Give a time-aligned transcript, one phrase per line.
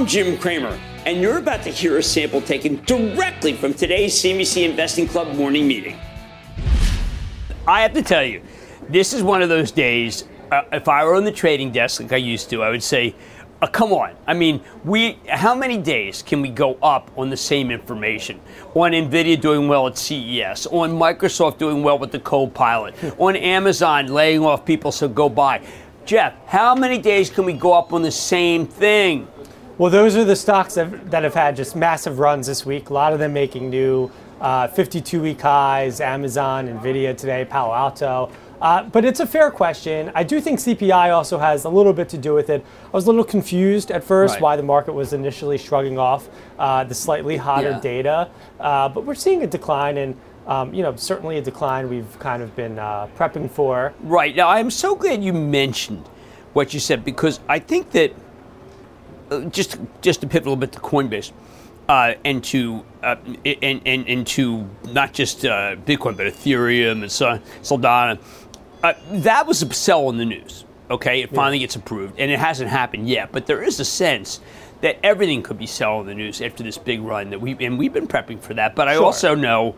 [0.00, 4.64] I'm Jim Cramer, and you're about to hear a sample taken directly from today's CNBC
[4.70, 5.94] Investing Club morning meeting.
[7.68, 8.40] I have to tell you,
[8.88, 10.24] this is one of those days.
[10.50, 13.14] Uh, if I were on the trading desk like I used to, I would say,
[13.60, 14.14] uh, "Come on!
[14.26, 15.18] I mean, we.
[15.28, 18.40] How many days can we go up on the same information?
[18.74, 24.06] On Nvidia doing well at CES, on Microsoft doing well with the Copilot, on Amazon
[24.06, 25.60] laying off people so go buy."
[26.06, 29.28] Jeff, how many days can we go up on the same thing?
[29.80, 32.90] Well, those are the stocks that, that have had just massive runs this week.
[32.90, 36.02] A lot of them making new 52-week highs.
[36.02, 38.30] Amazon, Nvidia today, Palo Alto.
[38.60, 40.12] Uh, but it's a fair question.
[40.14, 42.62] I do think CPI also has a little bit to do with it.
[42.84, 44.42] I was a little confused at first Right.
[44.42, 47.80] why the market was initially shrugging off uh, the slightly hotter Yeah.
[47.80, 48.28] data,
[48.60, 50.14] uh, but we're seeing a decline, and
[50.46, 53.94] um, you know certainly a decline we've kind of been uh, prepping for.
[54.02, 54.36] Right.
[54.36, 56.06] Now, I'm so glad you mentioned
[56.52, 58.14] what you said because I think that uh,
[59.50, 61.32] just just to pivot a little bit to Coinbase
[61.88, 67.10] uh, and to uh, and, and and to not just uh, Bitcoin but Ethereum and
[67.12, 68.18] so Solana.
[68.82, 70.64] Uh, that was a sell in the news.
[70.90, 73.30] Okay, it finally gets approved, and it hasn't happened yet.
[73.30, 74.40] But there is a sense
[74.80, 77.78] that everything could be sell in the news after this big run that we and
[77.78, 78.74] we've been prepping for that.
[78.74, 79.04] But I Sure.
[79.04, 79.76] also know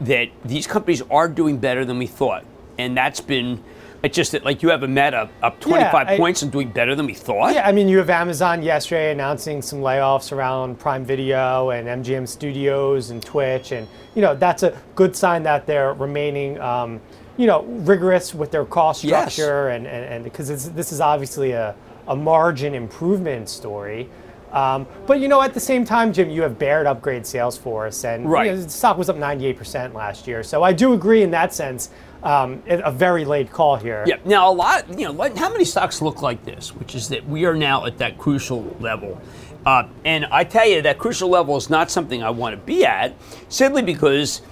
[0.00, 2.44] that these companies are doing better than we thought,
[2.78, 3.62] and that's been.
[4.06, 6.68] It's just that like you have a Met up up 25 I- points and doing
[6.70, 7.52] better than we thought.
[7.52, 12.28] Yeah, I mean, you have Amazon yesterday announcing some layoffs around Prime Video and MGM
[12.28, 17.00] Studios and Twitch, and you know that's a good sign that they're remaining, um,
[17.36, 19.32] you know, rigorous with their cost Yes.
[19.34, 21.74] structure, and and and because this is obviously a,
[22.06, 24.08] a margin improvement story.
[24.52, 28.24] Um, but you know, at the same time, Jim, you have Baird upgrade Salesforce, and
[28.24, 30.42] you know, the stock was up 98% last year.
[30.42, 31.90] So I do agree in that sense.
[32.22, 34.02] Um, a very late call here.
[34.06, 34.16] Yeah.
[34.24, 36.74] Now a lot, you know, how many stocks look like this?
[36.74, 39.20] Which is that we are now at that crucial level,
[39.64, 42.84] uh, and I tell you that crucial level is not something I want to be
[42.84, 43.14] at,
[43.48, 44.42] simply because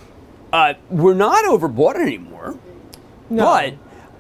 [0.53, 2.57] uh, we're not overbought anymore.
[3.31, 3.45] No.
[3.45, 3.75] But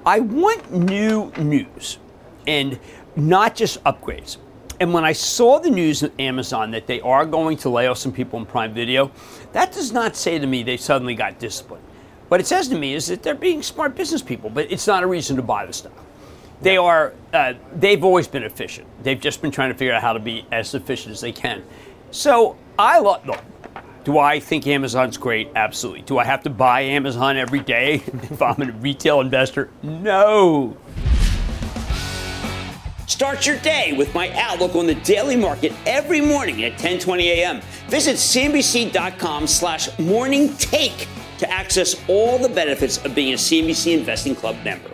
[0.06, 1.98] I want new news
[2.46, 2.78] and
[3.16, 4.38] not just upgrades.
[4.84, 7.96] And when I saw the news at Amazon that they are going to lay off
[7.96, 9.10] some people in Prime Video,
[9.54, 11.82] that does not say to me they suddenly got disciplined.
[12.28, 15.02] What it says to me is that they're being smart business people, but it's not
[15.02, 15.94] a reason to buy the stock.
[16.60, 17.14] They are.
[17.32, 18.86] Uh, they've always been efficient.
[19.02, 21.64] They've just been trying to figure out how to be as efficient as they can.
[22.10, 23.26] So I love.
[23.26, 23.40] Look,
[24.04, 25.48] do I think Amazon's great?
[25.56, 26.02] Absolutely.
[26.02, 29.70] Do I have to buy Amazon every day if I'm a retail investor?
[29.82, 30.76] No.
[33.14, 37.60] Start your day with my outlook on the daily market every morning at 10:20 a.m.
[37.86, 41.06] Visit cnbc.com slash morning take
[41.38, 44.93] to access all the benefits of being a CNBC Investing Club member.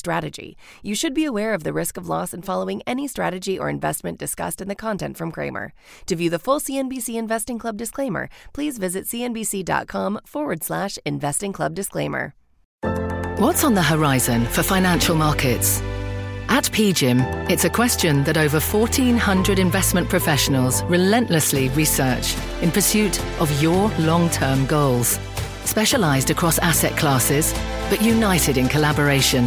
[0.00, 0.56] strategy.
[0.82, 4.18] You should be aware of the risk of loss in following any strategy or investment
[4.18, 5.72] discussed in the content from Cramer.
[6.06, 11.74] To view the full CNBC Investing Club disclaimer, please visit cnbc.com forward slash investing club
[11.74, 12.34] disclaimer.
[13.38, 15.80] What's on the horizon for financial markets?
[16.50, 23.62] At PGIM, it's a question that over 1,400 investment professionals relentlessly research in pursuit of
[23.62, 25.20] your long term goals.
[25.64, 27.54] Specialized across asset classes,
[27.88, 29.46] but united in collaboration,